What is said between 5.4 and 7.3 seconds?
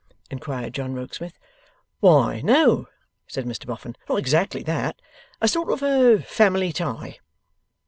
sort of a family tie.